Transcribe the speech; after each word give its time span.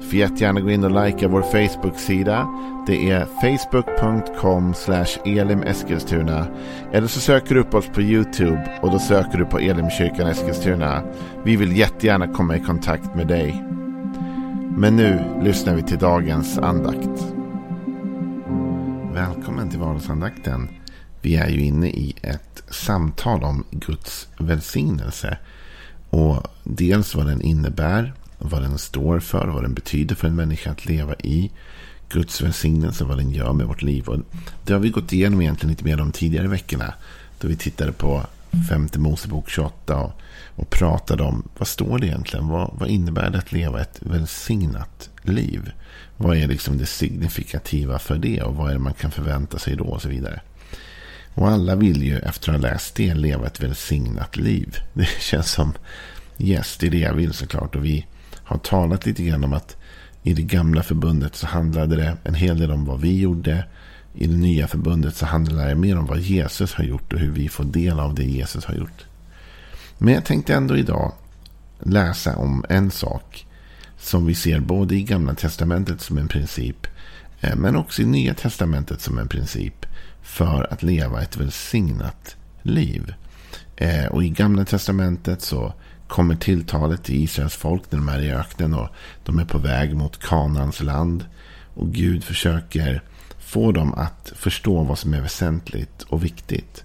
Du 0.00 0.06
får 0.06 0.14
jättegärna 0.14 0.60
gå 0.60 0.70
in 0.70 0.84
och 0.84 1.04
likea 1.04 1.28
vår 1.28 1.42
Facebook-sida. 1.42 2.48
Det 2.86 3.10
är 3.10 3.26
facebook.com 3.40 4.74
elimeskilstuna. 5.24 6.46
Eller 6.92 7.06
så 7.06 7.20
söker 7.20 7.54
du 7.54 7.60
upp 7.60 7.74
oss 7.74 7.86
på 7.94 8.02
YouTube 8.02 8.78
och 8.82 8.90
då 8.90 8.98
söker 8.98 9.38
du 9.38 9.44
på 9.44 9.58
Elimkyrkan 9.58 10.26
Eskilstuna. 10.26 11.02
Vi 11.44 11.56
vill 11.56 11.76
jättegärna 11.76 12.28
komma 12.28 12.56
i 12.56 12.60
kontakt 12.60 13.14
med 13.14 13.26
dig. 13.26 13.64
Men 14.76 14.96
nu 14.96 15.24
lyssnar 15.42 15.74
vi 15.74 15.82
till 15.82 15.98
dagens 15.98 16.58
andakt. 16.58 17.34
Välkommen 19.14 19.70
till 19.70 19.78
vardagsandakten. 19.78 20.68
Vi 21.22 21.36
är 21.36 21.48
ju 21.48 21.60
inne 21.60 21.88
i 21.88 22.14
ett 22.22 22.62
samtal 22.70 23.44
om 23.44 23.64
Guds 23.70 24.28
välsignelse. 24.38 25.38
Och 26.10 26.46
dels 26.64 27.14
vad 27.14 27.26
den 27.26 27.42
innebär 27.42 28.12
vad 28.38 28.62
den 28.62 28.78
står 28.78 29.20
för, 29.20 29.46
vad 29.46 29.62
den 29.62 29.74
betyder 29.74 30.14
för 30.14 30.28
en 30.28 30.36
människa 30.36 30.70
att 30.70 30.86
leva 30.86 31.14
i. 31.14 31.50
Guds 32.08 32.40
välsignelse, 32.40 33.04
vad 33.04 33.18
den 33.18 33.30
gör 33.30 33.52
med 33.52 33.66
vårt 33.66 33.82
liv. 33.82 34.08
Och 34.08 34.18
det 34.64 34.72
har 34.72 34.80
vi 34.80 34.90
gått 34.90 35.12
igenom 35.12 35.40
egentligen 35.40 35.70
lite 35.70 35.84
mer 35.84 35.96
de 35.96 36.12
tidigare 36.12 36.48
veckorna. 36.48 36.94
Då 37.40 37.48
vi 37.48 37.56
tittade 37.56 37.92
på 37.92 38.26
femte 38.68 38.98
Mosebok 38.98 39.50
28 39.50 39.96
och, 39.96 40.12
och 40.54 40.70
pratade 40.70 41.22
om 41.22 41.48
vad 41.58 41.68
står 41.68 41.98
det 41.98 42.06
egentligen? 42.06 42.48
Vad, 42.48 42.70
vad 42.72 42.88
innebär 42.88 43.30
det 43.30 43.38
att 43.38 43.52
leva 43.52 43.80
ett 43.80 43.98
välsignat 44.00 45.10
liv? 45.22 45.72
Vad 46.16 46.36
är 46.36 46.46
liksom 46.46 46.78
det 46.78 46.86
signifikativa 46.86 47.98
för 47.98 48.18
det 48.18 48.42
och 48.42 48.56
vad 48.56 48.68
är 48.68 48.72
det 48.72 48.78
man 48.78 48.94
kan 48.94 49.10
förvänta 49.10 49.58
sig 49.58 49.76
då 49.76 49.84
och 49.84 50.02
så 50.02 50.08
vidare. 50.08 50.40
Och 51.34 51.48
alla 51.48 51.74
vill 51.74 52.02
ju 52.02 52.18
efter 52.18 52.52
att 52.52 52.62
ha 52.62 52.70
läst 52.70 52.94
det 52.94 53.14
leva 53.14 53.46
ett 53.46 53.62
välsignat 53.62 54.36
liv. 54.36 54.76
Det 54.92 55.08
känns 55.20 55.50
som 55.50 55.72
yes, 56.38 56.76
det 56.76 56.86
är 56.86 56.90
det 56.90 56.98
jag 56.98 57.14
vill 57.14 57.32
såklart. 57.32 57.76
Och 57.76 57.84
vi 57.84 58.06
har 58.48 58.58
talat 58.58 59.06
lite 59.06 59.22
grann 59.22 59.44
om 59.44 59.52
att 59.52 59.76
i 60.22 60.34
det 60.34 60.42
gamla 60.42 60.82
förbundet 60.82 61.36
så 61.36 61.46
handlade 61.46 61.96
det 61.96 62.16
en 62.24 62.34
hel 62.34 62.58
del 62.58 62.70
om 62.70 62.84
vad 62.84 63.00
vi 63.00 63.20
gjorde. 63.20 63.64
I 64.14 64.26
det 64.26 64.36
nya 64.36 64.68
förbundet 64.68 65.16
så 65.16 65.26
handlar 65.26 65.68
det 65.68 65.74
mer 65.74 65.98
om 65.98 66.06
vad 66.06 66.18
Jesus 66.18 66.74
har 66.74 66.84
gjort 66.84 67.12
och 67.12 67.18
hur 67.18 67.30
vi 67.30 67.48
får 67.48 67.64
del 67.64 68.00
av 68.00 68.14
det 68.14 68.24
Jesus 68.24 68.64
har 68.64 68.74
gjort. 68.74 69.06
Men 69.98 70.14
jag 70.14 70.24
tänkte 70.24 70.54
ändå 70.54 70.76
idag 70.76 71.12
läsa 71.78 72.36
om 72.36 72.64
en 72.68 72.90
sak 72.90 73.46
som 73.98 74.26
vi 74.26 74.34
ser 74.34 74.60
både 74.60 74.94
i 74.94 75.02
gamla 75.02 75.34
testamentet 75.34 76.00
som 76.00 76.18
en 76.18 76.28
princip 76.28 76.86
eh, 77.40 77.56
men 77.56 77.76
också 77.76 78.02
i 78.02 78.06
nya 78.06 78.34
testamentet 78.34 79.00
som 79.00 79.18
en 79.18 79.28
princip 79.28 79.86
för 80.22 80.72
att 80.72 80.82
leva 80.82 81.22
ett 81.22 81.36
välsignat 81.36 82.36
liv. 82.62 83.14
Eh, 83.76 84.06
och 84.06 84.24
i 84.24 84.28
gamla 84.28 84.64
testamentet 84.64 85.42
så 85.42 85.74
kommer 86.08 86.34
tilltalet 86.34 87.04
till 87.04 87.22
Israels 87.24 87.56
folk 87.56 87.82
när 87.90 87.98
de 87.98 88.08
är 88.08 88.22
i 88.22 88.32
öknen 88.32 88.74
och 88.74 88.88
de 89.24 89.38
är 89.38 89.44
på 89.44 89.58
väg 89.58 89.96
mot 89.96 90.20
Kanans 90.22 90.82
land. 90.82 91.24
Och 91.74 91.92
Gud 91.92 92.24
försöker 92.24 93.02
få 93.38 93.72
dem 93.72 93.94
att 93.94 94.32
förstå 94.36 94.82
vad 94.82 94.98
som 94.98 95.14
är 95.14 95.20
väsentligt 95.20 96.02
och 96.02 96.24
viktigt. 96.24 96.84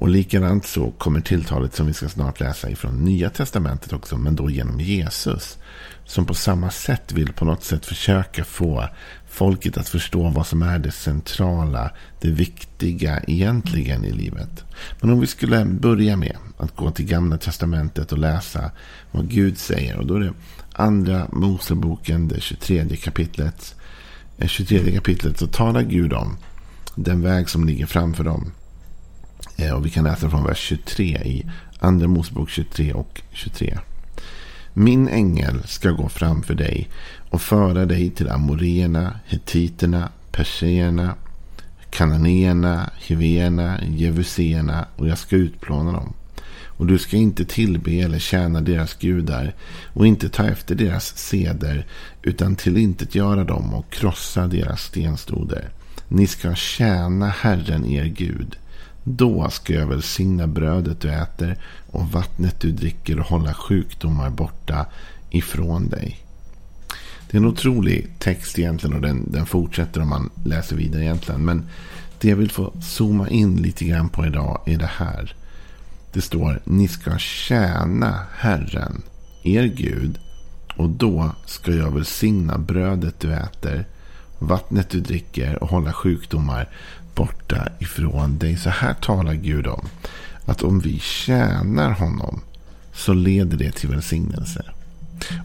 Och 0.00 0.08
likadant 0.08 0.66
så 0.66 0.90
kommer 0.90 1.20
tilltalet 1.20 1.74
som 1.74 1.86
vi 1.86 1.92
ska 1.92 2.08
snart 2.08 2.40
läsa 2.40 2.70
ifrån 2.70 3.04
Nya 3.04 3.30
Testamentet 3.30 3.92
också, 3.92 4.16
men 4.16 4.36
då 4.36 4.50
genom 4.50 4.80
Jesus. 4.80 5.58
Som 6.04 6.26
på 6.26 6.34
samma 6.34 6.70
sätt 6.70 7.12
vill 7.12 7.32
på 7.32 7.44
något 7.44 7.64
sätt 7.64 7.86
försöka 7.86 8.44
få 8.44 8.88
folket 9.28 9.76
att 9.76 9.88
förstå 9.88 10.28
vad 10.28 10.46
som 10.46 10.62
är 10.62 10.78
det 10.78 10.90
centrala, 10.90 11.90
det 12.20 12.30
viktiga 12.30 13.20
egentligen 13.26 14.04
i 14.04 14.12
livet. 14.12 14.64
Men 15.00 15.10
om 15.10 15.20
vi 15.20 15.26
skulle 15.26 15.64
börja 15.64 16.16
med 16.16 16.36
att 16.56 16.76
gå 16.76 16.90
till 16.90 17.06
Gamla 17.06 17.38
Testamentet 17.38 18.12
och 18.12 18.18
läsa 18.18 18.70
vad 19.10 19.28
Gud 19.28 19.58
säger. 19.58 19.96
Och 19.96 20.06
då 20.06 20.14
är 20.14 20.20
det 20.20 20.32
Andra 20.72 21.26
Moseboken, 21.32 22.28
det 22.28 22.40
23 22.40 22.96
kapitlet. 22.96 23.74
Eh, 24.38 24.48
23 24.48 24.92
kapitlet 24.92 25.38
så 25.38 25.46
talar 25.46 25.82
Gud 25.82 26.12
om 26.12 26.36
den 26.94 27.22
väg 27.22 27.48
som 27.48 27.64
ligger 27.64 27.86
framför 27.86 28.24
dem. 28.24 28.52
Eh, 29.60 29.72
och 29.72 29.86
vi 29.86 29.90
kan 29.90 30.04
läsa 30.04 30.30
från 30.30 30.44
vers 30.44 30.58
23 30.58 31.04
i 31.04 31.46
Andra 31.78 32.08
Mosebok 32.08 32.50
23 32.50 32.92
och 32.92 33.22
23. 33.32 33.78
Min 34.72 35.08
ängel 35.08 35.62
ska 35.66 35.90
gå 35.90 36.08
framför 36.08 36.54
dig 36.54 36.88
och 37.30 37.42
föra 37.42 37.86
dig 37.86 38.10
till 38.10 38.28
amoreerna, 38.28 39.20
hetiterna, 39.26 40.08
perserna, 40.32 41.14
kananéerna, 41.90 42.90
hivéerna, 42.98 43.80
jevuséerna 43.88 44.86
och 44.96 45.08
jag 45.08 45.18
ska 45.18 45.36
utplåna 45.36 45.92
dem. 45.92 46.12
Och 46.64 46.86
du 46.86 46.98
ska 46.98 47.16
inte 47.16 47.44
tillbe 47.44 48.00
eller 48.00 48.18
tjäna 48.18 48.60
deras 48.60 48.94
gudar 48.94 49.54
och 49.92 50.06
inte 50.06 50.28
ta 50.28 50.46
efter 50.46 50.74
deras 50.74 51.16
seder 51.16 51.86
utan 52.22 52.56
tillintetgöra 52.56 53.44
dem 53.44 53.74
och 53.74 53.92
krossa 53.92 54.46
deras 54.46 54.82
stenstoder. 54.82 55.68
Ni 56.08 56.26
ska 56.26 56.54
tjäna 56.54 57.28
Herren 57.28 57.86
er 57.86 58.04
Gud. 58.04 58.56
Då 59.04 59.50
ska 59.50 59.72
jag 59.72 59.86
välsigna 59.86 60.46
brödet 60.46 61.00
du 61.00 61.12
äter 61.12 61.58
och 61.90 62.12
vattnet 62.12 62.60
du 62.60 62.72
dricker 62.72 63.20
och 63.20 63.26
hålla 63.26 63.54
sjukdomar 63.54 64.30
borta 64.30 64.86
ifrån 65.30 65.88
dig. 65.88 66.18
Det 67.30 67.36
är 67.36 67.40
en 67.40 67.46
otrolig 67.46 68.10
text 68.18 68.58
egentligen 68.58 68.96
och 68.96 69.02
den, 69.02 69.32
den 69.32 69.46
fortsätter 69.46 70.00
om 70.02 70.08
man 70.08 70.30
läser 70.44 70.76
vidare 70.76 71.02
egentligen. 71.02 71.44
Men 71.44 71.68
det 72.20 72.28
jag 72.28 72.36
vill 72.36 72.50
få 72.50 72.72
zooma 72.80 73.28
in 73.28 73.56
lite 73.56 73.84
grann 73.84 74.08
på 74.08 74.26
idag 74.26 74.60
är 74.66 74.78
det 74.78 74.90
här. 74.96 75.34
Det 76.12 76.20
står 76.20 76.60
ni 76.64 76.88
ska 76.88 77.18
tjäna 77.18 78.20
Herren, 78.36 79.02
er 79.42 79.64
Gud. 79.64 80.18
Och 80.76 80.90
då 80.90 81.30
ska 81.46 81.72
jag 81.72 81.94
välsigna 81.94 82.58
brödet 82.58 83.20
du 83.20 83.32
äter, 83.32 83.84
vattnet 84.38 84.90
du 84.90 85.00
dricker 85.00 85.62
och 85.62 85.68
hålla 85.68 85.92
sjukdomar 85.92 86.68
borta 87.14 87.68
ifrån 87.78 88.38
dig. 88.38 88.56
Så 88.56 88.70
här 88.70 88.94
talar 88.94 89.34
Gud 89.34 89.66
om 89.66 89.88
att 90.44 90.62
om 90.62 90.80
vi 90.80 90.98
tjänar 90.98 91.90
honom 91.90 92.40
så 92.92 93.12
leder 93.12 93.56
det 93.56 93.72
till 93.72 93.88
välsignelse. 93.88 94.64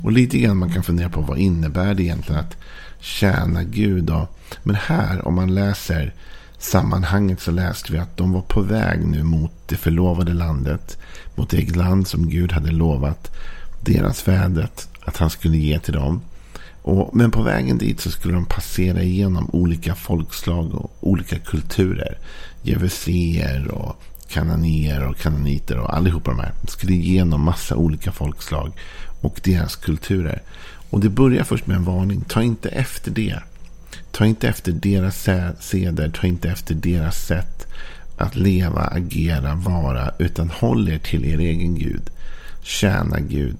Och 0.03 0.11
lite 0.11 0.37
grann 0.39 0.57
man 0.57 0.73
kan 0.73 0.83
fundera 0.83 1.09
på 1.09 1.21
vad 1.21 1.37
innebär 1.37 1.93
det 1.93 2.03
egentligen 2.03 2.41
att 2.41 2.57
tjäna 2.99 3.63
Gud. 3.63 4.03
Då? 4.03 4.27
Men 4.63 4.75
här 4.75 5.27
om 5.27 5.35
man 5.35 5.55
läser 5.55 6.13
sammanhanget 6.57 7.41
så 7.41 7.51
läste 7.51 7.91
vi 7.91 7.97
att 7.97 8.17
de 8.17 8.31
var 8.31 8.41
på 8.41 8.61
väg 8.61 9.05
nu 9.07 9.23
mot 9.23 9.51
det 9.65 9.75
förlovade 9.75 10.33
landet. 10.33 10.97
Mot 11.35 11.49
det 11.49 11.75
land 11.75 12.07
som 12.07 12.29
Gud 12.29 12.51
hade 12.51 12.71
lovat 12.71 13.31
deras 13.81 14.21
fäder 14.21 14.69
att 15.05 15.17
han 15.17 15.29
skulle 15.29 15.57
ge 15.57 15.79
till 15.79 15.93
dem. 15.93 16.21
Och, 16.87 17.15
men 17.15 17.31
på 17.31 17.41
vägen 17.41 17.77
dit 17.77 17.99
så 17.99 18.11
skulle 18.11 18.33
de 18.33 18.45
passera 18.45 19.03
igenom 19.03 19.49
olika 19.53 19.95
folkslag 19.95 20.75
och 20.75 20.91
olika 20.99 21.39
kulturer. 21.39 22.17
Jevuséer 22.61 23.71
och 23.71 24.01
kananéer 24.27 25.07
och 25.07 25.17
kananiter 25.17 25.79
och 25.79 25.95
allihopa 25.95 26.31
de 26.31 26.39
här. 26.39 26.51
De 26.61 26.67
skulle 26.67 26.93
igenom 26.93 27.41
massa 27.41 27.75
olika 27.75 28.11
folkslag 28.11 28.71
och 29.21 29.39
deras 29.43 29.75
kulturer. 29.75 30.41
Och 30.89 30.99
det 30.99 31.09
börjar 31.09 31.43
först 31.43 31.67
med 31.67 31.77
en 31.77 31.83
varning. 31.83 32.21
Ta 32.21 32.43
inte 32.43 32.69
efter 32.69 33.11
det. 33.11 33.39
Ta 34.11 34.25
inte 34.25 34.47
efter 34.47 34.71
deras 34.71 35.27
seder. 35.59 36.09
Ta 36.09 36.27
inte 36.27 36.49
efter 36.49 36.75
deras 36.75 37.25
sätt 37.25 37.67
att 38.17 38.35
leva, 38.35 38.81
agera, 38.81 39.55
vara. 39.55 40.11
Utan 40.19 40.49
håll 40.49 40.89
er 40.89 40.97
till 40.97 41.25
er 41.25 41.39
egen 41.39 41.75
Gud. 41.75 42.09
Tjäna 42.63 43.19
Gud. 43.19 43.57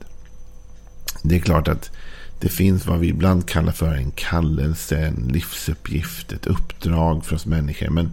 Det 1.24 1.36
är 1.36 1.40
klart 1.40 1.68
att 1.68 1.92
det 2.40 2.50
finns 2.50 2.86
vad 2.86 3.00
vi 3.00 3.08
ibland 3.08 3.48
kallar 3.48 3.72
för 3.72 3.94
en 3.94 4.12
kallelse, 4.12 4.98
en 4.98 5.30
livsuppgift, 5.34 6.32
ett 6.32 6.48
uppdrag 6.48 7.26
för 7.26 7.36
oss 7.36 7.46
människor. 7.46 7.90
Men 7.90 8.12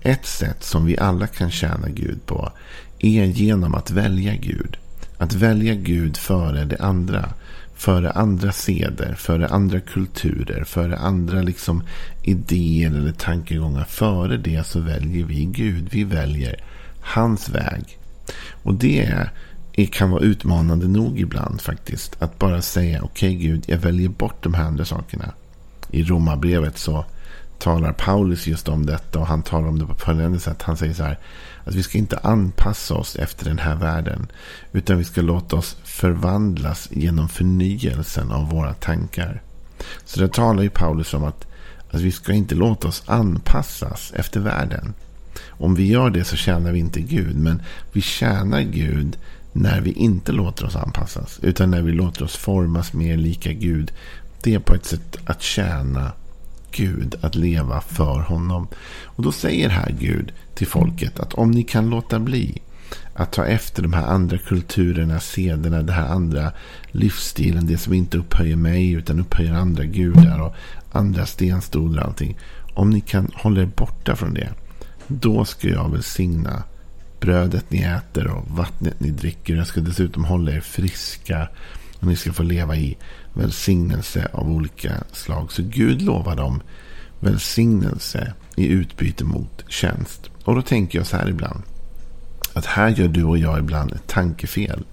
ett 0.00 0.26
sätt 0.26 0.64
som 0.64 0.84
vi 0.84 0.98
alla 0.98 1.26
kan 1.26 1.50
tjäna 1.50 1.88
Gud 1.88 2.26
på 2.26 2.52
är 2.98 3.24
genom 3.24 3.74
att 3.74 3.90
välja 3.90 4.34
Gud. 4.34 4.76
Att 5.18 5.34
välja 5.34 5.74
Gud 5.74 6.16
före 6.16 6.64
det 6.64 6.78
andra. 6.80 7.28
Före 7.74 8.10
andra 8.10 8.52
seder, 8.52 9.14
före 9.14 9.48
andra 9.48 9.80
kulturer, 9.80 10.64
före 10.64 10.96
andra 10.96 11.42
liksom 11.42 11.82
idéer 12.22 12.90
eller 12.90 13.12
tankegångar. 13.12 13.84
Före 13.84 14.36
det 14.36 14.66
så 14.66 14.80
väljer 14.80 15.24
vi 15.24 15.44
Gud. 15.44 15.88
Vi 15.90 16.04
väljer 16.04 16.64
hans 17.00 17.48
väg. 17.48 17.98
Och 18.62 18.74
det 18.74 19.04
är 19.04 19.30
kan 19.86 20.10
vara 20.10 20.22
utmanande 20.22 20.88
nog 20.88 21.20
ibland 21.20 21.60
faktiskt. 21.60 22.22
Att 22.22 22.38
bara 22.38 22.62
säga 22.62 23.02
okej 23.02 23.36
okay, 23.36 23.48
Gud, 23.48 23.64
jag 23.66 23.78
väljer 23.78 24.08
bort 24.08 24.42
de 24.42 24.54
här 24.54 24.64
andra 24.64 24.84
sakerna. 24.84 25.32
I 25.90 26.02
Romarbrevet 26.02 26.78
så 26.78 27.04
talar 27.58 27.92
Paulus 27.92 28.46
just 28.46 28.68
om 28.68 28.86
detta 28.86 29.18
och 29.18 29.26
han 29.26 29.42
talar 29.42 29.68
om 29.68 29.78
det 29.78 29.86
på 29.86 29.94
följande 29.94 30.40
sätt. 30.40 30.62
Han 30.62 30.76
säger 30.76 30.94
så 30.94 31.02
här. 31.02 31.18
Att 31.64 31.74
vi 31.74 31.82
ska 31.82 31.98
inte 31.98 32.18
anpassa 32.18 32.94
oss 32.94 33.16
efter 33.16 33.44
den 33.44 33.58
här 33.58 33.76
världen. 33.76 34.26
Utan 34.72 34.98
vi 34.98 35.04
ska 35.04 35.22
låta 35.22 35.56
oss 35.56 35.76
förvandlas 35.84 36.88
genom 36.90 37.28
förnyelsen 37.28 38.32
av 38.32 38.50
våra 38.50 38.74
tankar. 38.74 39.42
Så 40.04 40.20
det 40.20 40.32
talar 40.32 40.62
ju 40.62 40.70
Paulus 40.70 41.14
om 41.14 41.24
att, 41.24 41.46
att 41.90 42.00
vi 42.00 42.12
ska 42.12 42.32
inte 42.32 42.54
låta 42.54 42.88
oss 42.88 43.02
anpassas 43.06 44.12
efter 44.16 44.40
världen. 44.40 44.94
Om 45.48 45.74
vi 45.74 45.86
gör 45.86 46.10
det 46.10 46.24
så 46.24 46.36
tjänar 46.36 46.72
vi 46.72 46.78
inte 46.78 47.00
Gud. 47.00 47.36
Men 47.36 47.62
vi 47.92 48.00
tjänar 48.00 48.60
Gud 48.60 49.16
när 49.52 49.80
vi 49.80 49.92
inte 49.92 50.32
låter 50.32 50.66
oss 50.66 50.76
anpassas. 50.76 51.38
Utan 51.42 51.70
när 51.70 51.82
vi 51.82 51.92
låter 51.92 52.24
oss 52.24 52.36
formas 52.36 52.92
mer 52.92 53.16
lika 53.16 53.52
Gud. 53.52 53.92
Det 54.42 54.54
är 54.54 54.58
på 54.58 54.74
ett 54.74 54.86
sätt 54.86 55.16
att 55.24 55.42
tjäna 55.42 56.12
Gud, 56.70 57.14
att 57.20 57.34
leva 57.34 57.80
för 57.80 58.20
honom. 58.20 58.68
Och 59.04 59.22
då 59.22 59.32
säger 59.32 59.68
här 59.68 59.94
Gud 60.00 60.32
till 60.54 60.66
folket 60.66 61.20
att 61.20 61.34
om 61.34 61.50
ni 61.50 61.62
kan 61.62 61.90
låta 61.90 62.18
bli 62.18 62.62
att 63.14 63.32
ta 63.32 63.44
efter 63.44 63.82
de 63.82 63.92
här 63.92 64.06
andra 64.06 64.38
kulturerna, 64.38 65.20
sederna, 65.20 65.82
den 65.82 65.94
här 65.94 66.08
andra 66.08 66.52
livsstilen. 66.90 67.66
Det 67.66 67.78
som 67.78 67.92
inte 67.92 68.18
upphöjer 68.18 68.56
mig 68.56 68.92
utan 68.92 69.20
upphöjer 69.20 69.54
andra 69.54 69.84
gudar 69.84 70.40
och 70.40 70.54
andra 70.92 71.26
stenstolar 71.26 72.02
och 72.02 72.08
allting. 72.08 72.38
Om 72.74 72.90
ni 72.90 73.00
kan 73.00 73.30
hålla 73.34 73.60
er 73.60 73.70
borta 73.76 74.16
från 74.16 74.34
det. 74.34 74.48
Då 75.06 75.44
ska 75.44 75.68
jag 75.68 75.92
välsigna 75.92 76.62
brödet 77.22 77.70
ni 77.70 77.82
äter 77.82 78.26
och 78.26 78.44
vattnet 78.48 79.00
ni 79.00 79.10
dricker. 79.10 79.56
Jag 79.56 79.66
ska 79.66 79.80
dessutom 79.80 80.24
hålla 80.24 80.52
er 80.52 80.60
friska. 80.60 81.48
Och 82.00 82.06
ni 82.06 82.16
ska 82.16 82.32
få 82.32 82.42
leva 82.42 82.76
i 82.76 82.96
välsignelse 83.34 84.28
av 84.32 84.50
olika 84.50 84.92
slag. 85.12 85.52
Så 85.52 85.62
Gud 85.62 86.02
lovar 86.02 86.36
dem 86.36 86.62
välsignelse 87.20 88.32
i 88.56 88.66
utbyte 88.66 89.24
mot 89.24 89.64
tjänst. 89.68 90.30
Och 90.44 90.54
då 90.54 90.62
tänker 90.62 90.98
jag 90.98 91.06
så 91.06 91.16
här 91.16 91.28
ibland. 91.28 91.62
Att 92.52 92.66
här 92.66 92.88
gör 92.88 93.08
du 93.08 93.24
och 93.24 93.38
jag 93.38 93.58
ibland 93.58 93.92
ett 93.92 94.06
tankefel. 94.06 94.84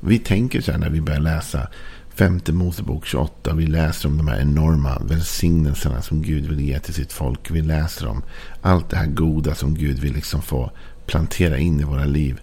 Vi 0.00 0.18
tänker 0.18 0.60
så 0.60 0.72
här 0.72 0.78
när 0.78 0.90
vi 0.90 1.00
börjar 1.00 1.20
läsa 1.20 1.68
femte 2.14 2.52
Mosebok 2.52 3.06
28. 3.06 3.54
Vi 3.54 3.66
läser 3.66 4.08
om 4.08 4.16
de 4.16 4.28
här 4.28 4.40
enorma 4.40 4.98
välsignelserna 4.98 6.02
som 6.02 6.22
Gud 6.22 6.46
vill 6.46 6.60
ge 6.60 6.78
till 6.78 6.94
sitt 6.94 7.12
folk. 7.12 7.50
Vi 7.50 7.62
läser 7.62 8.06
om 8.06 8.22
allt 8.60 8.90
det 8.90 8.96
här 8.96 9.06
goda 9.06 9.54
som 9.54 9.74
Gud 9.74 9.98
vill 9.98 10.14
liksom 10.14 10.42
få 10.42 10.70
plantera 11.10 11.58
in 11.58 11.80
i 11.80 11.84
våra 11.84 12.04
liv. 12.04 12.40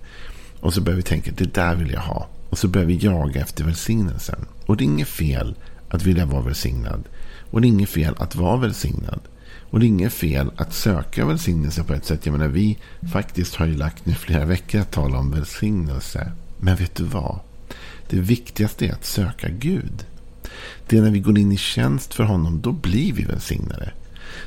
Och 0.60 0.74
så 0.74 0.82
börjar 0.82 0.98
vi 0.98 1.04
tänka, 1.04 1.32
det 1.38 1.54
där 1.54 1.76
vill 1.76 1.92
jag 1.92 2.02
ha. 2.02 2.28
Och 2.50 2.58
så 2.58 2.68
börjar 2.68 2.88
vi 2.88 2.98
jaga 2.98 3.42
efter 3.42 3.64
välsignelsen. 3.64 4.46
Och 4.66 4.78
det 4.78 4.84
är 4.84 4.86
inget 4.86 5.08
fel 5.08 5.56
att 5.90 6.04
vilja 6.04 6.26
vara 6.26 6.42
välsignad. 6.42 7.04
Och 7.52 7.62
det 7.62 7.68
är 7.68 7.70
inget 7.70 7.90
fel 7.90 8.16
att 8.18 8.36
vara 8.36 8.58
välsignad. 8.58 9.20
Och 9.70 9.80
det 9.80 9.86
är 9.86 9.88
inget 9.88 10.14
fel 10.14 10.52
att 10.56 10.74
söka 10.74 11.26
välsignelse 11.26 11.84
på 11.84 11.94
ett 11.94 12.06
sätt. 12.06 12.26
Jag 12.26 12.34
menar, 12.34 12.48
vi 12.48 12.78
faktiskt 13.14 13.56
har 13.56 13.66
ju 13.66 13.78
lagt 13.78 14.06
nu 14.06 14.14
flera 14.14 14.46
veckor 14.46 14.82
att 14.82 14.92
tala 14.92 15.18
om 15.18 15.32
välsignelse. 15.32 16.32
Men 16.60 16.76
vet 16.76 16.96
du 16.96 17.04
vad? 17.04 17.40
Det 18.10 18.20
viktigaste 18.20 18.86
är 18.86 18.94
att 18.94 19.06
söka 19.06 19.50
Gud. 19.50 20.06
Det 20.88 20.98
är 20.98 21.02
när 21.02 21.12
vi 21.12 21.20
går 21.20 21.38
in 21.38 21.52
i 21.52 21.58
tjänst 21.58 22.14
för 22.14 22.24
honom, 22.24 22.62
då 22.62 22.72
blir 22.72 23.14
vi 23.14 23.24
välsignade. 23.24 23.92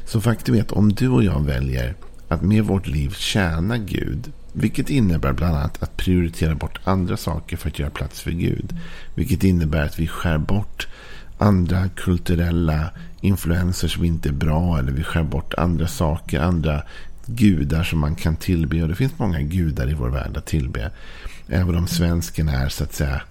Så 0.06 0.20
faktum 0.20 0.54
är 0.54 0.62
att 0.62 0.72
om 0.72 0.92
du 0.92 1.08
och 1.08 1.24
jag 1.24 1.44
väljer 1.44 1.94
att 2.30 2.42
med 2.42 2.64
vårt 2.64 2.86
liv 2.86 3.14
tjäna 3.16 3.78
Gud. 3.78 4.32
Vilket 4.52 4.90
innebär 4.90 5.32
bland 5.32 5.56
annat 5.56 5.82
att 5.82 5.96
prioritera 5.96 6.54
bort 6.54 6.80
andra 6.84 7.16
saker 7.16 7.56
för 7.56 7.68
att 7.68 7.78
göra 7.78 7.90
plats 7.90 8.20
för 8.20 8.30
Gud. 8.30 8.76
Vilket 9.14 9.44
innebär 9.44 9.84
att 9.84 9.98
vi 9.98 10.06
skär 10.06 10.38
bort 10.38 10.88
andra 11.38 11.88
kulturella 11.88 12.90
influenser 13.20 13.88
som 13.88 14.04
inte 14.04 14.28
är 14.28 14.32
bra. 14.32 14.78
Eller 14.78 14.92
vi 14.92 15.02
skär 15.02 15.22
bort 15.22 15.54
andra 15.54 15.86
saker, 15.86 16.40
andra 16.40 16.82
gudar 17.26 17.84
som 17.84 17.98
man 17.98 18.14
kan 18.14 18.36
tillbe. 18.36 18.82
Och 18.82 18.88
det 18.88 18.94
finns 18.94 19.18
många 19.18 19.40
gudar 19.40 19.90
i 19.90 19.94
vår 19.94 20.08
värld 20.08 20.36
att 20.36 20.46
tillbe. 20.46 20.90
Även 21.48 21.76
om 21.76 21.86
svensken 21.86 22.48
är 22.48 22.68
så 22.68 22.84
att 22.84 22.94
säga 22.94 23.22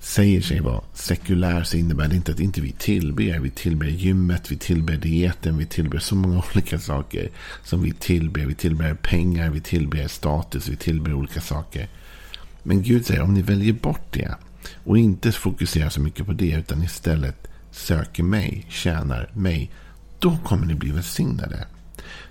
säger 0.00 0.40
sig 0.40 0.60
vara 0.60 0.80
sekulär 0.94 1.62
så 1.62 1.76
innebär 1.76 2.08
det 2.08 2.16
inte 2.16 2.32
att 2.32 2.40
inte 2.40 2.60
vi 2.60 2.72
tillber. 2.72 3.38
Vi 3.38 3.50
tillber 3.50 3.86
gymmet, 3.86 4.52
vi 4.52 4.56
tillber 4.56 4.96
dieten, 4.96 5.58
vi 5.58 5.66
tillber 5.66 5.98
så 5.98 6.14
många 6.14 6.42
olika 6.54 6.78
saker 6.78 7.30
som 7.64 7.82
vi 7.82 7.92
tillber. 7.92 8.46
Vi 8.46 8.54
tillber 8.54 8.94
pengar, 8.94 9.50
vi 9.50 9.60
tillber 9.60 10.08
status, 10.08 10.68
vi 10.68 10.76
tillber 10.76 11.14
olika 11.14 11.40
saker. 11.40 11.88
Men 12.62 12.82
Gud 12.82 13.06
säger 13.06 13.22
om 13.22 13.34
ni 13.34 13.42
väljer 13.42 13.72
bort 13.72 14.12
det 14.12 14.34
och 14.84 14.98
inte 14.98 15.32
fokuserar 15.32 15.88
så 15.88 16.00
mycket 16.00 16.26
på 16.26 16.32
det 16.32 16.52
utan 16.52 16.82
istället 16.82 17.48
söker 17.70 18.22
mig, 18.22 18.66
tjänar 18.68 19.30
mig, 19.34 19.70
då 20.18 20.38
kommer 20.44 20.66
ni 20.66 20.74
bli 20.74 20.90
välsignade. 20.90 21.66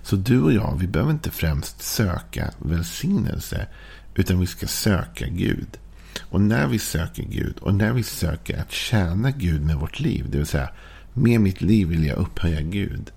Så 0.02 0.16
du 0.16 0.42
och 0.42 0.52
jag, 0.52 0.78
vi 0.80 0.86
behöver 0.86 1.12
inte 1.12 1.30
främst 1.30 1.82
söka 1.82 2.50
välsignelse 2.58 3.66
utan 4.14 4.40
vi 4.40 4.46
ska 4.46 4.66
söka 4.66 5.26
Gud. 5.28 5.78
Och 6.20 6.40
när 6.40 6.66
vi 6.66 6.78
söker 6.78 7.22
Gud 7.22 7.58
och 7.60 7.74
när 7.74 7.92
vi 7.92 8.02
söker 8.02 8.60
att 8.60 8.72
tjäna 8.72 9.30
Gud 9.30 9.62
med 9.62 9.76
vårt 9.76 10.00
liv. 10.00 10.26
Det 10.30 10.38
vill 10.38 10.46
säga, 10.46 10.70
med 11.12 11.40
mitt 11.40 11.60
liv 11.60 11.88
vill 11.88 12.06
jag 12.06 12.18
upphöja 12.18 12.60
Gud. 12.60 13.10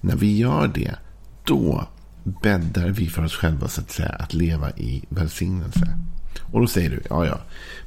När 0.00 0.16
vi 0.16 0.36
gör 0.36 0.68
det, 0.74 0.94
då 1.44 1.88
bäddar 2.24 2.88
vi 2.88 3.08
för 3.08 3.24
oss 3.24 3.34
själva 3.34 3.68
så 3.68 3.80
att 3.80 3.90
säga 3.90 4.08
att 4.08 4.34
leva 4.34 4.70
i 4.70 5.04
välsignelse. 5.08 5.98
Och 6.52 6.60
då 6.60 6.66
säger 6.66 6.90
du, 6.90 7.02
ja 7.10 7.26
ja, 7.26 7.40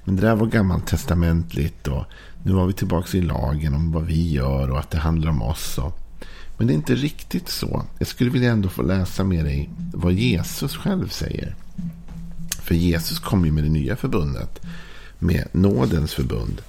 men 0.04 0.16
det 0.16 0.22
där 0.22 0.36
var 0.36 0.48
gammaltestamentligt 0.48 1.88
och 1.88 2.06
nu 2.44 2.52
var 2.52 2.66
vi 2.66 2.74
tillbaka 2.74 3.18
i 3.18 3.22
lagen 3.22 3.74
om 3.74 3.92
vad 3.92 4.06
vi 4.06 4.32
gör 4.32 4.72
och 4.72 4.80
att 4.80 4.92
det 4.92 4.98
handlar 4.98 5.30
om 5.30 5.42
oss. 5.42 5.78
Och... 5.78 6.00
Men 6.58 6.68
det 6.68 6.74
är 6.74 6.76
inte 6.76 6.96
riktigt 6.96 7.50
så. 7.50 7.86
Jag 8.00 8.08
skulle 8.08 8.30
vilja 8.30 8.52
ändå 8.52 8.70
få 8.70 8.82
läsa 8.82 9.24
med 9.24 9.46
dig 9.46 9.70
vad 9.94 10.14
Jesus 10.14 10.76
själv 10.76 11.10
säger. 11.10 11.56
För 12.64 12.76
Jesus 12.76 13.20
kom 13.20 13.46
ju 13.46 13.52
med 13.52 13.64
det 13.64 13.70
nya 13.70 13.96
förbundet. 13.96 14.62
Med 15.20 15.48
nådens 15.52 16.14
förbund. 16.14 16.62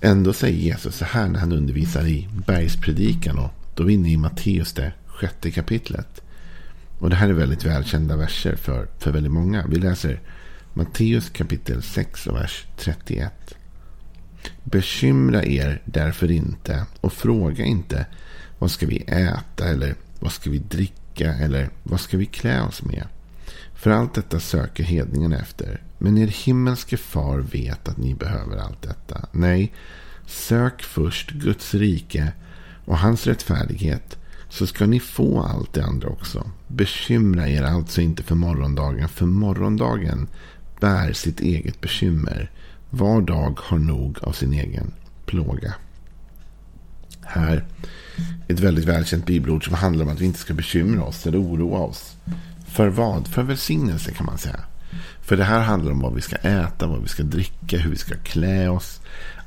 Ändå 0.00 0.32
säger 0.32 0.58
Jesus 0.58 0.96
så 0.96 1.04
här 1.04 1.28
när 1.28 1.40
han 1.40 1.52
undervisar 1.52 2.06
i 2.06 2.28
bergspredikan. 2.46 3.38
Och 3.38 3.50
då 3.74 3.82
är 3.82 3.86
vi 3.86 3.92
inne 3.92 4.12
i 4.12 4.16
Matteus 4.16 4.72
det 4.72 4.92
sjätte 5.06 5.50
kapitlet. 5.50 6.22
Och 6.98 7.10
det 7.10 7.16
här 7.16 7.28
är 7.28 7.32
väldigt 7.32 7.64
välkända 7.64 8.16
verser 8.16 8.56
för, 8.56 8.88
för 8.98 9.10
väldigt 9.10 9.32
många. 9.32 9.66
Vi 9.66 9.76
läser 9.76 10.20
Matteus 10.74 11.30
kapitel 11.30 11.82
6 11.82 12.26
och 12.26 12.36
vers 12.36 12.66
31. 12.76 13.32
Bekymra 14.64 15.44
er 15.44 15.82
därför 15.84 16.30
inte 16.30 16.86
och 17.00 17.12
fråga 17.12 17.64
inte 17.64 18.06
vad 18.58 18.70
ska 18.70 18.86
vi 18.86 18.96
äta 18.96 19.68
eller 19.68 19.94
vad 20.20 20.32
ska 20.32 20.50
vi 20.50 20.58
dricka 20.58 21.34
eller 21.34 21.70
vad 21.82 22.00
ska 22.00 22.16
vi 22.16 22.26
klä 22.26 22.62
oss 22.62 22.82
med. 22.82 23.04
För 23.74 23.90
allt 23.90 24.14
detta 24.14 24.40
söker 24.40 24.84
hedningen 24.84 25.32
efter. 25.32 25.82
Men 25.98 26.18
er 26.18 26.26
himmelske 26.26 26.96
far 26.96 27.38
vet 27.38 27.88
att 27.88 27.96
ni 27.96 28.14
behöver 28.14 28.56
allt 28.56 28.82
detta. 28.82 29.28
Nej, 29.32 29.72
sök 30.26 30.82
först 30.82 31.30
Guds 31.30 31.74
rike 31.74 32.32
och 32.84 32.98
hans 32.98 33.26
rättfärdighet 33.26 34.18
så 34.48 34.66
ska 34.66 34.86
ni 34.86 35.00
få 35.00 35.40
allt 35.40 35.72
det 35.72 35.84
andra 35.84 36.08
också. 36.08 36.50
Bekymra 36.68 37.48
er 37.48 37.62
alltså 37.62 38.00
inte 38.00 38.22
för 38.22 38.34
morgondagen, 38.34 39.08
för 39.08 39.26
morgondagen 39.26 40.28
bär 40.80 41.12
sitt 41.12 41.40
eget 41.40 41.80
bekymmer. 41.80 42.50
Var 42.90 43.20
dag 43.20 43.58
har 43.62 43.78
nog 43.78 44.18
av 44.22 44.32
sin 44.32 44.52
egen 44.52 44.92
plåga. 45.26 45.74
Här 47.20 47.64
ett 48.48 48.60
väldigt 48.60 48.84
välkänt 48.84 49.26
bibelord 49.26 49.64
som 49.64 49.74
handlar 49.74 50.04
om 50.04 50.10
att 50.10 50.20
vi 50.20 50.26
inte 50.26 50.38
ska 50.38 50.54
bekymra 50.54 51.04
oss 51.04 51.26
eller 51.26 51.40
oroa 51.40 51.78
oss. 51.78 52.16
För 52.66 52.88
vad? 52.88 53.28
För 53.28 53.42
välsignelse 53.42 54.12
kan 54.12 54.26
man 54.26 54.38
säga. 54.38 54.60
För 55.20 55.36
det 55.36 55.44
här 55.44 55.60
handlar 55.60 55.92
om 55.92 56.00
vad 56.00 56.14
vi 56.14 56.20
ska 56.20 56.36
äta, 56.36 56.86
vad 56.86 57.02
vi 57.02 57.08
ska 57.08 57.22
dricka, 57.22 57.78
hur 57.78 57.90
vi 57.90 57.96
ska 57.96 58.14
klä 58.16 58.68
oss. 58.68 59.00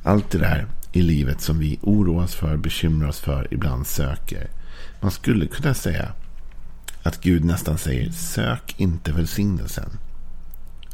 Allt 0.04 0.32
det 0.32 0.38
där 0.38 0.68
i 0.92 1.02
livet 1.02 1.42
som 1.42 1.60
vi 1.60 1.80
oroas 1.82 2.36
för, 2.36 2.58
bekymrar 2.58 3.10
oss 3.10 3.20
för, 3.20 3.48
ibland 3.54 3.88
söker. 3.88 4.50
Man 5.02 5.12
skulle 5.12 5.48
kunna 5.48 5.74
säga 5.74 6.12
att 7.04 7.22
Gud 7.22 7.46
nästan 7.46 7.78
säger 7.78 8.12
sök 8.12 8.76
inte 8.78 9.12
välsignelsen. 9.12 9.90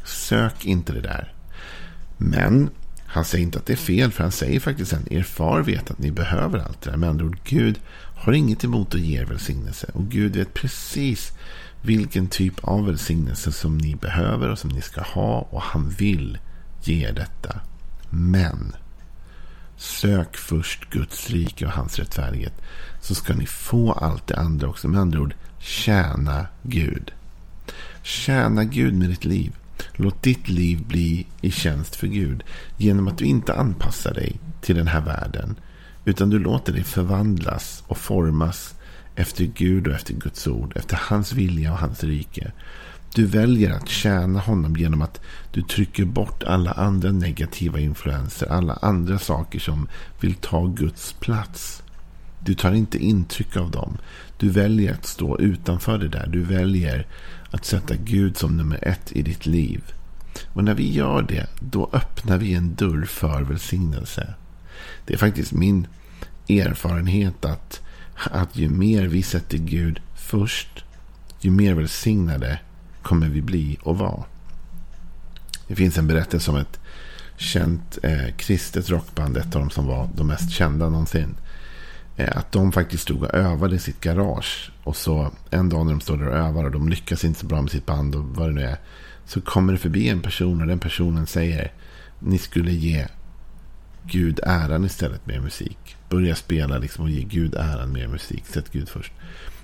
Sök 0.04 0.64
inte 0.64 0.92
det 0.92 1.00
där. 1.00 1.32
Men 2.16 2.70
han 3.06 3.24
säger 3.24 3.44
inte 3.44 3.58
att 3.58 3.66
det 3.66 3.72
är 3.72 3.76
fel, 3.76 4.12
för 4.12 4.22
han 4.22 4.32
säger 4.32 4.60
faktiskt 4.60 4.90
sen 4.90 5.12
er 5.12 5.22
far 5.22 5.60
vet 5.60 5.90
att 5.90 5.98
ni 5.98 6.10
behöver 6.10 6.58
allt 6.58 6.82
det 6.82 6.90
där. 6.90 6.96
Med 6.96 7.08
andra 7.08 7.24
ord, 7.24 7.38
Gud 7.44 7.80
har 8.14 8.32
inget 8.32 8.64
emot 8.64 8.94
att 8.94 9.00
ge 9.00 9.20
er 9.20 9.24
välsignelse. 9.24 9.90
Och 9.92 10.08
Gud 10.08 10.36
vet 10.36 10.54
precis 10.54 11.32
vilken 11.82 12.28
typ 12.28 12.64
av 12.64 12.86
välsignelse 12.86 13.52
som 13.52 13.78
ni 13.78 13.94
behöver 13.94 14.48
och 14.48 14.58
som 14.58 14.70
ni 14.70 14.80
ska 14.80 15.00
ha. 15.00 15.48
Och 15.50 15.62
han 15.62 15.90
vill 15.90 16.38
ge 16.82 17.08
er 17.08 17.12
detta. 17.12 17.60
Men 18.10 18.72
sök 19.76 20.36
först 20.36 20.90
Guds 20.90 21.30
rike 21.30 21.66
och 21.66 21.72
hans 21.72 21.98
rättfärdighet. 21.98 22.54
Så 23.00 23.14
ska 23.14 23.34
ni 23.34 23.46
få 23.46 23.92
allt 23.92 24.26
det 24.26 24.36
andra 24.36 24.68
också. 24.68 24.88
Med 24.88 25.00
andra 25.00 25.20
ord, 25.20 25.34
tjäna 25.58 26.46
Gud. 26.62 27.12
Tjäna 28.02 28.64
Gud 28.64 28.94
med 28.94 29.08
ditt 29.08 29.24
liv. 29.24 29.56
Låt 29.92 30.22
ditt 30.22 30.48
liv 30.48 30.84
bli 30.86 31.26
i 31.40 31.50
tjänst 31.50 31.96
för 31.96 32.06
Gud. 32.06 32.44
Genom 32.76 33.08
att 33.08 33.18
du 33.18 33.24
inte 33.24 33.54
anpassar 33.54 34.14
dig 34.14 34.40
till 34.60 34.76
den 34.76 34.86
här 34.86 35.00
världen. 35.00 35.56
Utan 36.04 36.30
du 36.30 36.38
låter 36.38 36.72
dig 36.72 36.84
förvandlas 36.84 37.84
och 37.86 37.98
formas 37.98 38.74
efter 39.16 39.44
Gud 39.44 39.86
och 39.86 39.94
efter 39.94 40.14
Guds 40.14 40.46
ord, 40.46 40.76
efter 40.76 41.00
hans 41.02 41.32
vilja 41.32 41.72
och 41.72 41.78
hans 41.78 42.04
rike. 42.04 42.52
Du 43.14 43.26
väljer 43.26 43.70
att 43.70 43.88
tjäna 43.88 44.40
honom 44.40 44.76
genom 44.76 45.02
att 45.02 45.20
du 45.52 45.62
trycker 45.62 46.04
bort 46.04 46.42
alla 46.42 46.72
andra 46.72 47.12
negativa 47.12 47.80
influenser, 47.80 48.46
alla 48.46 48.78
andra 48.82 49.18
saker 49.18 49.58
som 49.58 49.88
vill 50.20 50.34
ta 50.34 50.66
Guds 50.66 51.12
plats. 51.12 51.82
Du 52.44 52.54
tar 52.54 52.72
inte 52.72 52.98
intryck 52.98 53.56
av 53.56 53.70
dem. 53.70 53.98
Du 54.38 54.48
väljer 54.48 54.92
att 54.92 55.06
stå 55.06 55.38
utanför 55.38 55.98
det 55.98 56.08
där. 56.08 56.26
Du 56.26 56.42
väljer 56.42 57.06
att 57.50 57.64
sätta 57.64 57.94
Gud 57.94 58.36
som 58.36 58.56
nummer 58.56 58.88
ett 58.88 59.12
i 59.12 59.22
ditt 59.22 59.46
liv. 59.46 59.82
Och 60.52 60.64
när 60.64 60.74
vi 60.74 60.92
gör 60.92 61.22
det, 61.22 61.46
då 61.60 61.90
öppnar 61.92 62.38
vi 62.38 62.54
en 62.54 62.74
dörr 62.74 63.04
för 63.04 63.42
välsignelse. 63.42 64.34
Det 65.06 65.14
är 65.14 65.18
faktiskt 65.18 65.52
min 65.52 65.86
erfarenhet 66.48 67.44
att, 67.44 67.80
att 68.16 68.56
ju 68.56 68.68
mer 68.68 69.06
vi 69.06 69.22
sätter 69.22 69.58
Gud 69.58 70.00
först, 70.14 70.84
ju 71.40 71.50
mer 71.50 71.74
välsignade 71.74 72.58
kommer 73.02 73.28
vi 73.28 73.42
bli 73.42 73.78
och 73.82 73.98
vara. 73.98 74.24
Det 75.66 75.76
finns 75.76 75.98
en 75.98 76.06
berättelse 76.06 76.50
om 76.50 76.56
ett 76.56 76.80
känt 77.36 77.98
eh, 78.02 78.34
kristet 78.36 78.90
rockband, 78.90 79.36
ett 79.36 79.54
av 79.56 79.60
de 79.60 79.70
som 79.70 79.86
var 79.86 80.08
de 80.16 80.26
mest 80.26 80.50
kända 80.50 80.88
någonsin. 80.88 81.36
Eh, 82.16 82.36
att 82.36 82.52
de 82.52 82.72
faktiskt 82.72 83.02
stod 83.02 83.22
och 83.22 83.34
övade 83.34 83.76
i 83.76 83.78
sitt 83.78 84.00
garage. 84.00 84.70
Och 84.84 84.96
så 84.96 85.30
en 85.50 85.68
dag 85.68 85.86
när 85.86 85.92
de 85.92 86.00
står 86.00 86.16
där 86.16 86.28
och 86.28 86.36
övar 86.36 86.64
och 86.64 86.70
de 86.70 86.88
lyckas 86.88 87.24
inte 87.24 87.40
så 87.40 87.46
bra 87.46 87.62
med 87.62 87.70
sitt 87.70 87.86
band 87.86 88.14
och 88.14 88.24
vad 88.24 88.48
det 88.48 88.54
nu 88.54 88.62
är. 88.62 88.76
Så 89.24 89.40
kommer 89.40 89.72
det 89.72 89.78
förbi 89.78 90.08
en 90.08 90.22
person 90.22 90.60
och 90.60 90.66
den 90.66 90.78
personen 90.78 91.26
säger 91.26 91.72
ni 92.18 92.38
skulle 92.38 92.72
ge 92.72 93.06
Gud 94.06 94.40
äran 94.42 94.84
istället 94.84 95.26
med 95.26 95.42
musik. 95.42 95.96
Börja 96.08 96.34
spela 96.34 96.78
liksom 96.78 97.04
och 97.04 97.10
ge 97.10 97.22
Gud 97.22 97.54
äran 97.54 97.92
med 97.92 98.10
musik. 98.10 98.46
Sätt 98.46 98.72
Gud 98.72 98.88
först. 98.88 99.12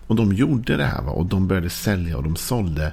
Och 0.06 0.16
de 0.16 0.32
gjorde 0.32 0.76
det 0.76 0.84
här 0.84 1.02
va? 1.02 1.10
och 1.10 1.26
de 1.26 1.48
började 1.48 1.70
sälja 1.70 2.16
och 2.16 2.22
de 2.22 2.36
sålde 2.36 2.92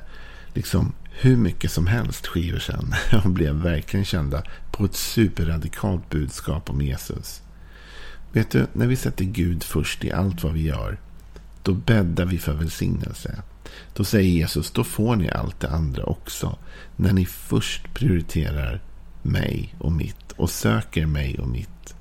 liksom 0.53 0.93
hur 1.11 1.37
mycket 1.37 1.71
som 1.71 1.87
helst 1.87 2.27
skivor 2.27 2.59
sen. 2.59 2.93
Och 3.23 3.29
blev 3.29 3.55
verkligen 3.55 4.05
kända 4.05 4.43
på 4.71 4.85
ett 4.85 4.95
superradikalt 4.95 6.09
budskap 6.09 6.69
om 6.69 6.81
Jesus. 6.81 7.41
Vet 8.31 8.51
du, 8.51 8.67
när 8.73 8.87
vi 8.87 8.95
sätter 8.95 9.25
Gud 9.25 9.63
först 9.63 10.03
i 10.03 10.11
allt 10.11 10.43
vad 10.43 10.53
vi 10.53 10.61
gör, 10.61 10.97
då 11.63 11.73
bäddar 11.73 12.25
vi 12.25 12.37
för 12.37 12.53
välsignelse. 12.53 13.41
Då 13.93 14.03
säger 14.03 14.29
Jesus, 14.29 14.71
då 14.71 14.83
får 14.83 15.15
ni 15.15 15.29
allt 15.29 15.59
det 15.59 15.69
andra 15.69 16.03
också. 16.03 16.57
När 16.95 17.13
ni 17.13 17.25
först 17.25 17.93
prioriterar 17.93 18.81
mig 19.21 19.75
och 19.79 19.91
mitt 19.91 20.31
och 20.31 20.49
söker 20.49 21.05
mig 21.05 21.39
och 21.39 21.47
mitt. 21.47 21.95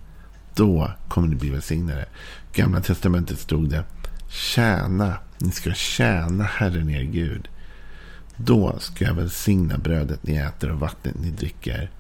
Då 0.55 0.93
kommer 1.09 1.29
ni 1.29 1.35
bli 1.35 1.51
välsignade. 1.51 2.07
Gamla 2.53 2.81
testamentet 2.81 3.39
stod 3.39 3.71
det, 3.71 3.85
tjäna, 4.29 5.19
ni 5.39 5.51
ska 5.51 5.75
tjäna 5.75 6.45
Herren 6.45 6.91
er 6.91 7.03
Gud. 7.03 7.49
Då 8.37 8.79
ska 8.79 9.05
jag 9.05 9.15
välsigna 9.15 9.79
brödet 9.79 10.27
ni 10.27 10.37
äter 10.37 10.71
och 10.71 10.81
vattnet 10.81 11.15
ni 11.21 11.31
dricker 11.31 11.91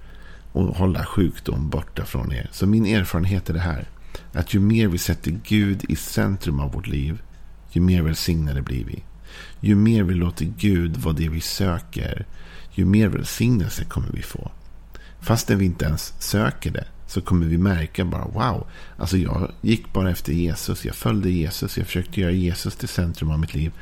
och 0.52 0.64
hålla 0.64 1.04
sjukdom 1.04 1.70
borta 1.70 2.04
från 2.04 2.32
er. 2.32 2.48
Så 2.52 2.66
min 2.66 2.86
erfarenhet 2.86 3.50
är 3.50 3.54
det 3.54 3.60
här. 3.60 3.88
Att 4.32 4.54
ju 4.54 4.60
mer 4.60 4.88
vi 4.88 4.98
sätter 4.98 5.30
Gud 5.30 5.84
i 5.88 5.96
centrum 5.96 6.60
av 6.60 6.72
vårt 6.72 6.86
liv, 6.86 7.22
ju 7.70 7.80
mer 7.80 8.02
välsignade 8.02 8.62
blir 8.62 8.84
vi. 8.84 9.04
Ju 9.60 9.74
mer 9.74 10.02
vi 10.02 10.14
låter 10.14 10.44
Gud 10.44 10.96
vara 10.96 11.14
det 11.14 11.28
vi 11.28 11.40
söker, 11.40 12.26
ju 12.72 12.84
mer 12.84 13.08
välsignelse 13.08 13.84
kommer 13.84 14.08
vi 14.12 14.22
få. 14.22 14.50
Fastän 15.20 15.58
vi 15.58 15.64
inte 15.64 15.84
ens 15.84 16.14
söker 16.18 16.70
det, 16.70 16.84
så 17.06 17.20
kommer 17.20 17.46
vi 17.46 17.58
märka 17.58 18.04
bara 18.04 18.24
wow. 18.24 18.66
Alltså 18.96 19.16
jag 19.16 19.52
gick 19.60 19.92
bara 19.92 20.10
efter 20.10 20.32
Jesus. 20.32 20.84
Jag 20.84 20.94
följde 20.94 21.30
Jesus. 21.30 21.78
Jag 21.78 21.86
försökte 21.86 22.20
göra 22.20 22.30
Jesus 22.30 22.76
till 22.76 22.88
centrum 22.88 23.30
av 23.30 23.38
mitt 23.38 23.54
liv. 23.54 23.72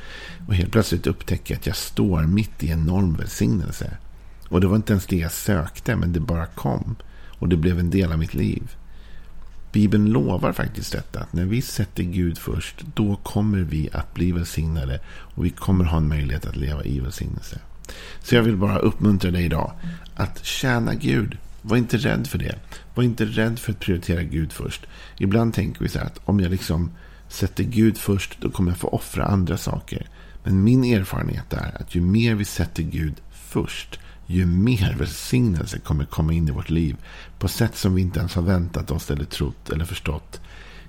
Och 0.47 0.55
helt 0.55 0.71
plötsligt 0.71 1.07
upptäcker 1.07 1.53
jag 1.53 1.59
att 1.59 1.67
jag 1.67 1.75
står 1.75 2.23
mitt 2.23 2.63
i 2.63 2.69
enorm 2.69 3.13
välsignelse. 3.13 3.97
Och 4.49 4.61
det 4.61 4.67
var 4.67 4.75
inte 4.75 4.93
ens 4.93 5.05
det 5.05 5.15
jag 5.15 5.31
sökte, 5.31 5.95
men 5.95 6.13
det 6.13 6.19
bara 6.19 6.45
kom. 6.45 6.95
Och 7.39 7.49
det 7.49 7.57
blev 7.57 7.79
en 7.79 7.89
del 7.89 8.11
av 8.11 8.19
mitt 8.19 8.33
liv. 8.33 8.75
Bibeln 9.71 10.05
lovar 10.05 10.53
faktiskt 10.53 10.91
detta. 10.91 11.19
Att 11.19 11.33
när 11.33 11.45
vi 11.45 11.61
sätter 11.61 12.03
Gud 12.03 12.37
först, 12.37 12.85
då 12.95 13.15
kommer 13.15 13.57
vi 13.57 13.89
att 13.93 14.13
bli 14.13 14.31
välsignade. 14.31 14.99
Och 15.07 15.45
vi 15.45 15.49
kommer 15.49 15.85
ha 15.85 15.97
en 15.97 16.07
möjlighet 16.07 16.45
att 16.45 16.55
leva 16.55 16.83
i 16.83 16.99
välsignelse. 16.99 17.59
Så 18.21 18.35
jag 18.35 18.43
vill 18.43 18.57
bara 18.57 18.77
uppmuntra 18.77 19.31
dig 19.31 19.45
idag 19.45 19.71
att 20.15 20.45
tjäna 20.45 20.93
Gud. 20.93 21.37
Var 21.61 21.77
inte 21.77 21.97
rädd 21.97 22.27
för 22.27 22.37
det. 22.37 22.55
Var 22.95 23.03
inte 23.03 23.25
rädd 23.25 23.59
för 23.59 23.71
att 23.71 23.79
prioritera 23.79 24.23
Gud 24.23 24.53
först. 24.53 24.85
Ibland 25.17 25.53
tänker 25.53 25.81
vi 25.81 25.89
så 25.89 25.99
här 25.99 26.05
att 26.05 26.19
om 26.25 26.39
jag 26.39 26.51
liksom 26.51 26.91
sätter 27.29 27.63
Gud 27.63 27.97
först, 27.97 28.37
då 28.41 28.49
kommer 28.49 28.71
jag 28.71 28.77
få 28.77 28.87
offra 28.87 29.25
andra 29.25 29.57
saker. 29.57 30.07
Men 30.43 30.63
min 30.63 30.83
erfarenhet 30.83 31.53
är 31.53 31.81
att 31.81 31.95
ju 31.95 32.01
mer 32.01 32.35
vi 32.35 32.45
sätter 32.45 32.83
Gud 32.83 33.15
först, 33.31 33.99
ju 34.25 34.45
mer 34.45 34.95
välsignelse 34.99 35.79
kommer 35.79 36.05
komma 36.05 36.33
in 36.33 36.47
i 36.47 36.51
vårt 36.51 36.69
liv. 36.69 36.95
På 37.39 37.47
sätt 37.47 37.75
som 37.75 37.95
vi 37.95 38.01
inte 38.01 38.19
ens 38.19 38.35
har 38.35 38.41
väntat 38.41 38.91
oss 38.91 39.11
eller 39.11 39.25
trott 39.25 39.69
eller 39.69 39.85
förstått. 39.85 40.41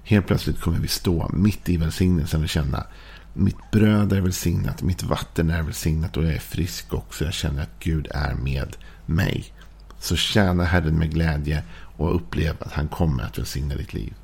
Helt 0.03 0.27
plötsligt 0.27 0.61
kommer 0.61 0.79
vi 0.79 0.89
stå 0.89 1.31
mitt 1.33 1.69
i 1.69 1.77
välsignelsen 1.77 2.43
och 2.43 2.49
känna 2.49 2.87
mitt 3.35 3.71
bröd 3.73 4.13
är 4.13 4.21
välsignat, 4.21 4.83
mitt 4.83 5.03
vatten 5.03 5.51
är 5.51 5.63
välsignat 5.63 6.17
och 6.17 6.25
jag 6.25 6.35
är 6.35 6.39
frisk 6.39 6.95
också. 6.95 7.25
Jag 7.25 7.35
känner 7.35 7.63
att 7.63 7.79
Gud 7.79 8.09
är 8.11 8.35
med 8.35 8.77
mig. 9.07 9.53
Så 9.99 10.17
tjäna 10.17 10.65
Herren 10.65 10.99
med 10.99 11.13
glädje 11.13 11.63
och 11.73 12.15
upplev 12.15 12.57
att 12.59 12.73
han 12.73 12.89
kommer 12.89 13.25
att 13.25 13.39
välsigna 13.39 13.75
ditt 13.75 13.95
liv. 13.95 14.15